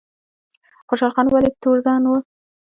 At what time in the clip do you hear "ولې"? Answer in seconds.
1.27-1.49